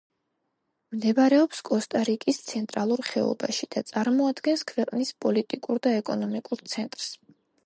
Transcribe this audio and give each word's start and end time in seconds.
მდებარეობს 0.93 1.59
კოსტა-რიკის 1.67 2.39
ცენტრალურ 2.47 3.05
ხეობაში 3.09 3.69
და 3.77 3.85
წარმოადგენს 3.93 4.67
ქვეყნის 4.73 5.15
პოლიტიკურ 5.27 5.85
და 5.87 5.97
ეკონომიკურ 6.01 6.67
ცენტრს. 6.75 7.17